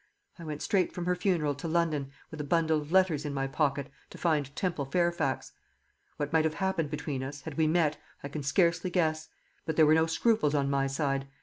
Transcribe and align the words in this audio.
I 0.39 0.43
went 0.43 0.63
straight 0.63 0.91
from 0.95 1.05
her 1.05 1.13
funeral 1.15 1.53
to 1.53 1.67
London, 1.67 2.09
with 2.31 2.41
a 2.41 2.43
bundle 2.43 2.81
of 2.81 2.91
letters 2.91 3.23
in 3.23 3.35
my 3.35 3.45
pocket, 3.45 3.87
to 4.09 4.17
find 4.17 4.55
Temple 4.55 4.85
Fairfax. 4.85 5.51
What 6.17 6.33
might 6.33 6.43
have 6.43 6.55
happened 6.55 6.89
between 6.89 7.21
us, 7.21 7.41
had 7.41 7.53
we 7.55 7.67
met, 7.67 7.99
I 8.23 8.27
can 8.27 8.41
scarcely 8.41 8.89
guess; 8.89 9.29
but 9.63 9.75
there 9.75 9.85
were 9.85 9.93
no 9.93 10.07
scruples 10.07 10.55
on 10.55 10.71
my 10.71 10.87
side. 10.87 11.27